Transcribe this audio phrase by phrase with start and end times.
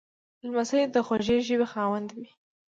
[0.45, 2.27] لمسی د خوږې ژبې خاوند وي.